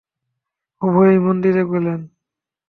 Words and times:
উভয়ে 0.81 1.17
মন্দিরে 1.19 1.63
গেলেন। 1.71 1.99